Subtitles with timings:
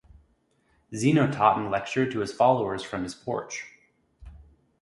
[0.95, 3.65] Zeno taught and lectured to his followers from this porch.